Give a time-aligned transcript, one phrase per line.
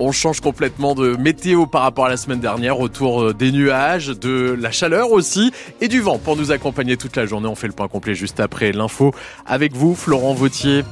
[0.00, 4.08] On change complètement de météo par rapport à la semaine dernière, autour euh, des nuages,
[4.08, 5.52] de la chaleur aussi
[5.82, 7.46] et du vent pour nous accompagner toute la journée.
[7.46, 9.14] On fait le point complet juste après l'info
[9.44, 10.84] avec vous, Florent Vautier.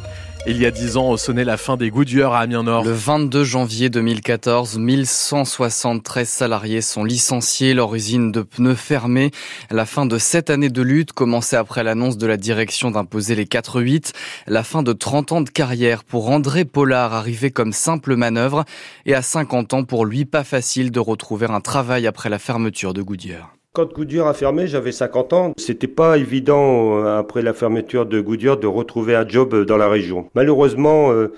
[0.47, 2.85] Il y a dix ans, sonnait la fin des Goodyear à Amiens-Nord.
[2.85, 9.31] Le 22 janvier 2014, 1173 salariés sont licenciés, leur usine de pneus fermée.
[9.71, 13.47] La fin de cette année de lutte commençait après l'annonce de la direction d'imposer les
[13.47, 14.13] 4-8.
[14.47, 18.67] La fin de 30 ans de carrière pour André Pollard, arrivé comme simple manœuvre.
[19.07, 22.93] Et à 50 ans, pour lui, pas facile de retrouver un travail après la fermeture
[22.93, 23.55] de Goodyear.
[23.75, 25.53] Quand Goodyear a fermé, j'avais 50 ans.
[25.57, 29.89] C'était pas évident, euh, après la fermeture de Goodyear, de retrouver un job dans la
[29.89, 30.31] région.
[30.37, 31.33] Malheureusement, euh,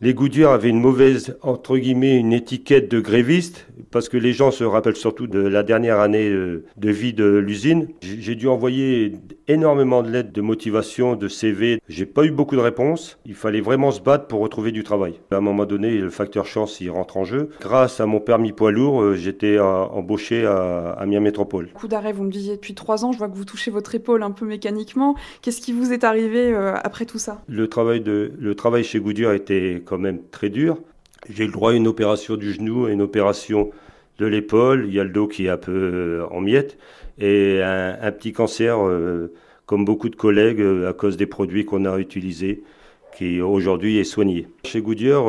[0.00, 4.52] les Goodyear avaient une mauvaise, entre guillemets, une étiquette de gréviste, parce que les gens
[4.52, 7.88] se rappellent surtout de la dernière année euh, de vie de l'usine.
[8.00, 9.14] J'ai dû envoyer
[9.48, 11.80] énormément de lettres de motivation, de CV.
[11.88, 13.18] J'ai pas eu beaucoup de réponses.
[13.26, 15.14] Il fallait vraiment se battre pour retrouver du travail.
[15.32, 17.48] À un moment donné, le facteur chance, il rentre en jeu.
[17.60, 21.70] Grâce à mon permis poids lourd, euh, j'étais euh, embauché à Amiens Métropole.
[21.74, 24.22] Coup d'arrêt, vous me disiez depuis trois ans, je vois que vous touchez votre épaule
[24.22, 25.16] un peu mécaniquement.
[25.42, 27.42] Qu'est-ce qui vous est arrivé après tout ça?
[27.48, 30.78] Le travail, de, le travail chez Goodyear était quand même très dur.
[31.30, 33.70] J'ai le droit à une opération du genou, une opération
[34.18, 36.76] de l'épaule, il y a le dos qui est un peu euh, en miettes,
[37.18, 39.32] et un, petit cancer, euh,
[39.66, 42.62] comme beaucoup de collègues, euh, à cause des produits qu'on a utilisés,
[43.16, 44.48] qui aujourd'hui est soigné.
[44.64, 45.24] Chez Goodyear,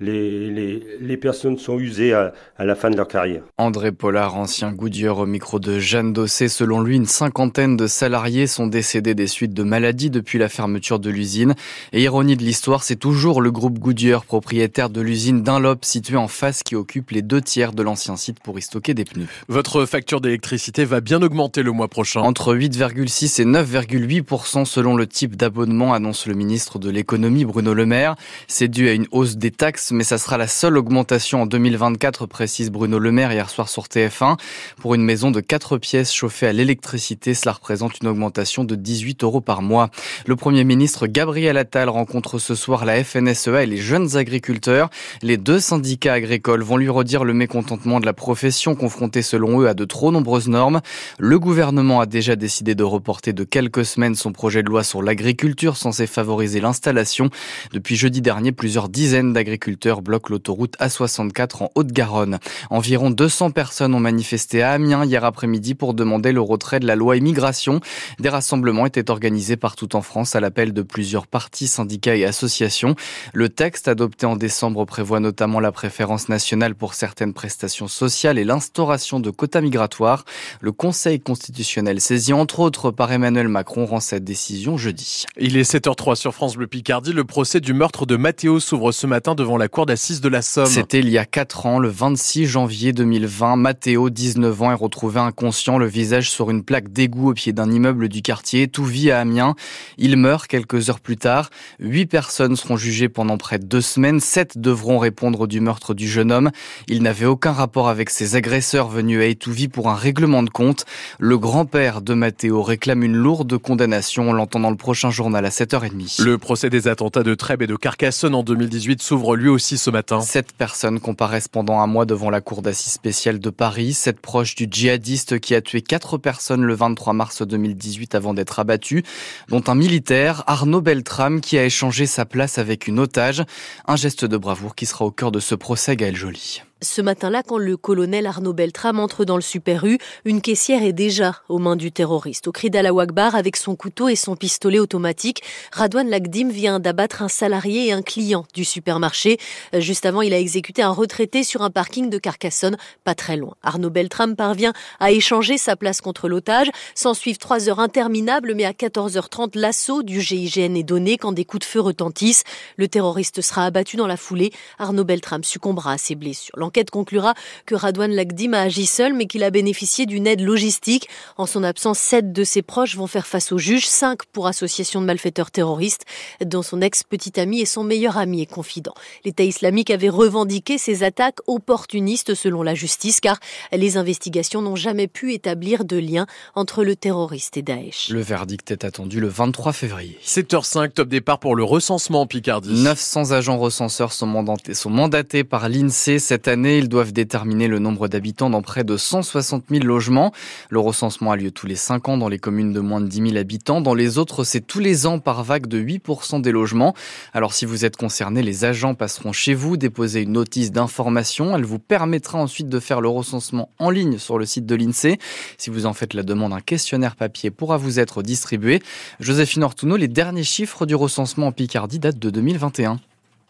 [0.00, 3.42] les, les, les, personnes sont usées à, à, la fin de leur carrière.
[3.56, 6.48] André Pollard, ancien Goodyear au micro de Jeanne Dossé.
[6.48, 10.98] Selon lui, une cinquantaine de salariés sont décédés des suites de maladies depuis la fermeture
[10.98, 11.54] de l'usine.
[11.92, 16.28] Et ironie de l'histoire, c'est toujours le groupe Goodyear, propriétaire de l'usine Dunlop située en
[16.28, 19.26] face, qui occupe les deux tiers de l'ancien site pour y stocker des pneus.
[19.48, 22.20] Votre facture d'électricité va bien augmenter le mois prochain.
[22.20, 27.86] Entre 8,6 et 9,8% selon le type d'abonnement, annonce le ministre de l'économie Bruno Le
[27.86, 28.14] Maire.
[28.46, 32.26] C'est dû à une hausse des taxes mais ça sera la seule augmentation en 2024,
[32.26, 34.36] précise Bruno Le Maire hier soir sur TF1.
[34.80, 39.24] Pour une maison de 4 pièces chauffée à l'électricité, cela représente une augmentation de 18
[39.24, 39.90] euros par mois.
[40.26, 44.90] Le Premier ministre Gabriel Attal rencontre ce soir la FNSEA et les jeunes agriculteurs.
[45.22, 49.68] Les deux syndicats agricoles vont lui redire le mécontentement de la profession confrontée selon eux
[49.68, 50.80] à de trop nombreuses normes.
[51.18, 55.02] Le gouvernement a déjà décidé de reporter de quelques semaines son projet de loi sur
[55.02, 57.30] l'agriculture censé favoriser l'installation.
[57.72, 62.38] Depuis jeudi dernier, plusieurs dizaines d'agriculteurs bloquent l'autoroute A64 en Haute-Garonne.
[62.70, 66.96] Environ 200 personnes ont manifesté à Amiens hier après-midi pour demander le retrait de la
[66.96, 67.80] loi immigration.
[68.18, 72.96] Des rassemblements étaient organisés partout en France à l'appel de plusieurs partis, syndicats et associations.
[73.32, 78.44] Le texte adopté en décembre prévoit notamment la préférence nationale pour certaines prestations sociales et
[78.44, 80.24] l'instauration de quotas migratoires.
[80.60, 85.24] Le Conseil constitutionnel saisi entre autres par Emmanuel Macron rend cette décision jeudi.
[85.38, 87.12] Il est 7h03 sur France Bleu Picardie.
[87.12, 90.42] Le procès du meurtre de Mathéo s'ouvre ce matin devant la cour d'assises de la
[90.42, 90.66] Somme.
[90.66, 93.56] C'était il y a 4 ans, le 26 janvier 2020.
[93.56, 97.70] Matteo, 19 ans, est retrouvé inconscient, le visage sur une plaque d'égout au pied d'un
[97.70, 99.54] immeuble du quartier, tout vit à Amiens.
[99.98, 101.50] Il meurt quelques heures plus tard.
[101.78, 104.20] Huit personnes seront jugées pendant près de deux semaines.
[104.20, 106.50] Sept devront répondre du meurtre du jeune homme.
[106.86, 110.84] Il n'avait aucun rapport avec ses agresseurs venus à Étouvie pour un règlement de compte.
[111.18, 114.30] Le grand-père de Matteo réclame une lourde condamnation.
[114.30, 116.22] On l'entend dans le prochain journal à 7h30.
[116.22, 119.90] Le procès des attentats de Trèbes et de Carcassonne en 2018 s'ouvre lui aussi ce
[119.90, 120.20] matin.
[120.20, 123.92] Sept personnes comparaissent pendant un mois devant la cour d'assises spéciale de Paris.
[123.92, 128.58] Sept proches du djihadiste qui a tué quatre personnes le 23 mars 2018 avant d'être
[128.58, 129.02] abattu,
[129.48, 133.42] dont un militaire, Arnaud Beltrame, qui a échangé sa place avec une otage.
[133.86, 136.62] Un geste de bravoure qui sera au cœur de ce procès, Gaël Joly.
[136.80, 140.92] Ce matin-là, quand le colonel Arnaud Beltrame entre dans le Super U, une caissière est
[140.92, 142.46] déjà aux mains du terroriste.
[142.46, 147.22] Au cri d'Allah Akbar, avec son couteau et son pistolet automatique, Radouane Lagdim vient d'abattre
[147.22, 149.38] un salarié et un client du supermarché.
[149.74, 153.36] Euh, juste avant, il a exécuté un retraité sur un parking de Carcassonne, pas très
[153.36, 153.56] loin.
[153.64, 156.70] Arnaud Beltrame parvient à échanger sa place contre l'otage.
[156.94, 161.44] S'en suivent trois heures interminables, mais à 14h30, l'assaut du GIGN est donné quand des
[161.44, 162.44] coups de feu retentissent.
[162.76, 164.52] Le terroriste sera abattu dans la foulée.
[164.78, 166.54] Arnaud Beltrame succombera à ses blessures.
[166.68, 167.32] L'enquête conclura
[167.64, 171.08] que Radouane Lagdim a agi seul, mais qu'il a bénéficié d'une aide logistique.
[171.38, 175.00] En son absence, sept de ses proches vont faire face au juge, cinq pour association
[175.00, 176.04] de malfaiteurs terroristes,
[176.44, 178.92] dont son ex-petit ami et son meilleur ami et confident.
[179.24, 183.38] L'État islamique avait revendiqué ces attaques opportunistes selon la justice, car
[183.72, 188.10] les investigations n'ont jamais pu établir de lien entre le terroriste et Daesh.
[188.10, 190.18] Le verdict est attendu le 23 février.
[190.22, 192.82] 7h05, top départ pour le recensement en Picardie.
[192.82, 197.78] 900 agents recenseurs sont mandatés, sont mandatés par l'INSEE cette année Ils doivent déterminer le
[197.78, 200.32] nombre d'habitants dans près de 160 000 logements.
[200.70, 203.30] Le recensement a lieu tous les 5 ans dans les communes de moins de 10
[203.30, 203.80] 000 habitants.
[203.80, 206.94] Dans les autres, c'est tous les ans par vague de 8% des logements.
[207.32, 211.56] Alors si vous êtes concerné, les agents passeront chez vous, déposer une notice d'information.
[211.56, 215.18] Elle vous permettra ensuite de faire le recensement en ligne sur le site de l'INSEE.
[215.56, 218.82] Si vous en faites la demande, un questionnaire papier pourra vous être distribué.
[219.20, 222.98] Joséphine Ortuno, les derniers chiffres du recensement en Picardie datent de 2021.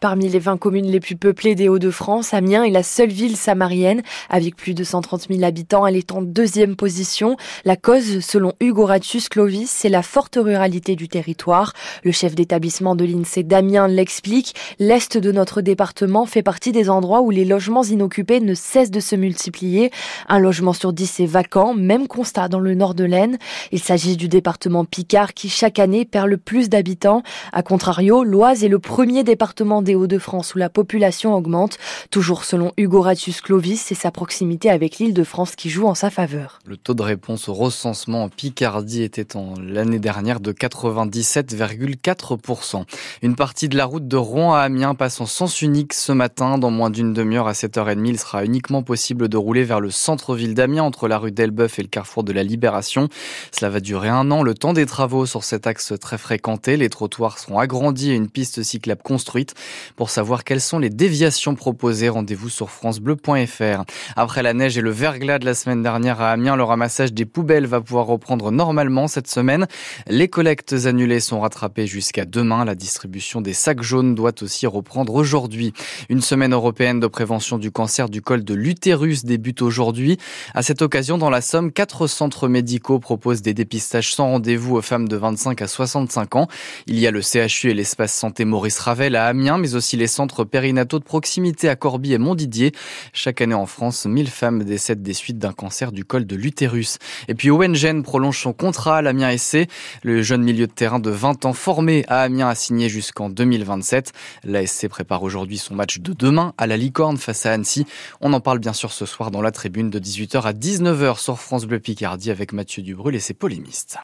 [0.01, 4.01] Parmi les 20 communes les plus peuplées des Hauts-de-France, Amiens est la seule ville samarienne.
[4.29, 7.35] Avec plus de 130 000 habitants, elle est en deuxième position.
[7.65, 11.73] La cause, selon Hugo Ratchus Clovis, c'est la forte ruralité du territoire.
[12.05, 14.55] Le chef d'établissement de l'INSEE Damien l'explique.
[14.79, 19.01] L'Est de notre département fait partie des endroits où les logements inoccupés ne cessent de
[19.01, 19.91] se multiplier.
[20.29, 23.37] Un logement sur dix est vacant, même constat dans le nord de l'Aisne.
[23.73, 27.21] Il s'agit du département Picard qui chaque année perd le plus d'habitants.
[27.51, 31.79] A contrario, l'Oise est le premier département des Hauts-de-France où la population augmente.
[32.11, 35.95] Toujours selon Hugo Ratius Clovis, c'est sa proximité avec l'île de France qui joue en
[35.95, 36.59] sa faveur.
[36.67, 42.83] Le taux de réponse au recensement en Picardie était en l'année dernière de 97,4%.
[43.23, 46.59] Une partie de la route de Rouen à Amiens passe en sens unique ce matin.
[46.59, 50.53] Dans moins d'une demi-heure à 7h30, il sera uniquement possible de rouler vers le centre-ville
[50.53, 53.09] d'Amiens entre la rue d'Elbeuf et le carrefour de la Libération.
[53.51, 56.77] Cela va durer un an, le temps des travaux sur cet axe très fréquenté.
[56.77, 59.55] Les trottoirs seront agrandis et une piste cyclable construite.
[59.95, 63.83] Pour savoir quelles sont les déviations proposées, rendez-vous sur francebleu.fr.
[64.15, 67.25] Après la neige et le verglas de la semaine dernière à Amiens, le ramassage des
[67.25, 69.67] poubelles va pouvoir reprendre normalement cette semaine.
[70.07, 72.65] Les collectes annulées sont rattrapées jusqu'à demain.
[72.65, 75.73] La distribution des sacs jaunes doit aussi reprendre aujourd'hui.
[76.09, 80.17] Une semaine européenne de prévention du cancer du col de l'utérus débute aujourd'hui.
[80.53, 84.81] À cette occasion, dans la Somme, quatre centres médicaux proposent des dépistages sans rendez-vous aux
[84.81, 86.47] femmes de 25 à 65 ans.
[86.87, 90.43] Il y a le CHU et l'espace santé Maurice Ravel à Amiens, aussi les centres
[90.43, 92.71] périnataux de proximité à Corbie et Montdidier.
[93.13, 96.97] Chaque année en France, 1000 femmes décèdent des suites d'un cancer du col de l'utérus.
[97.27, 99.67] Et puis Owen prolonge son contrat à l'Amiens SC.
[100.03, 104.13] Le jeune milieu de terrain de 20 ans formé à Amiens a signé jusqu'en 2027.
[104.43, 107.85] L'ASC prépare aujourd'hui son match de demain à la Licorne face à Annecy.
[108.21, 111.39] On en parle bien sûr ce soir dans la tribune de 18h à 19h sur
[111.39, 113.97] France Bleu Picardie avec Mathieu Dubrul et ses polémistes.